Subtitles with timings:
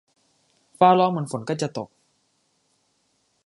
[0.77, 1.89] ฟ้าร้องเหมือนฝนใกล้จะตก